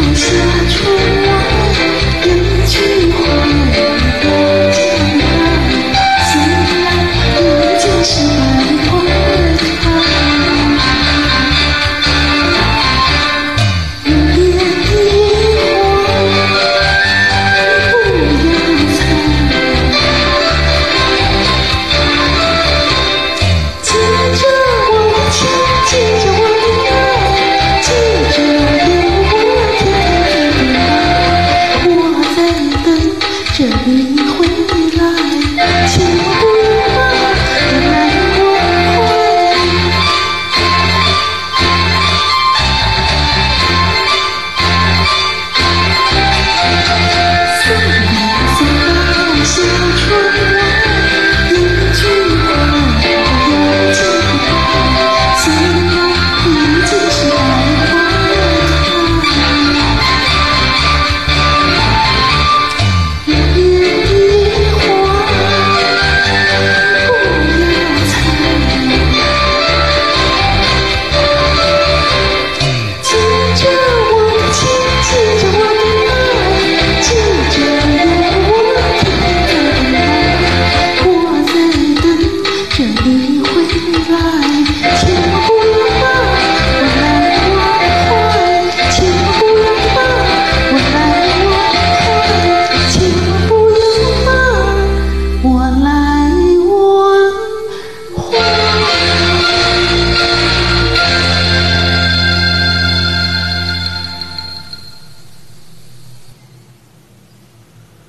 [0.00, 0.47] 重生